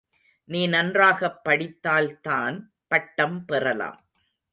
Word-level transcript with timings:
நீ 0.49 0.67
நன்றாகப் 0.67 1.41
படித்தால்தான் 1.49 2.61
பட்டம் 2.87 3.45
பெறலாம். 3.45 3.99